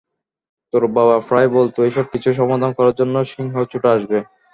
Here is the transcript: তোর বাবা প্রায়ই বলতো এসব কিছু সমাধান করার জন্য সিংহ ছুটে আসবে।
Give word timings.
তোর 0.73 0.83
বাবা 0.95 1.15
প্রায়ই 1.27 1.53
বলতো 1.57 1.79
এসব 1.83 2.05
কিছু 2.13 2.29
সমাধান 2.39 2.71
করার 2.77 2.97
জন্য 2.99 3.15
সিংহ 3.31 3.53
ছুটে 3.71 3.89
আসবে। 3.95 4.17